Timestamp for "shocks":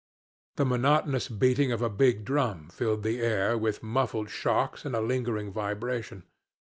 4.31-4.83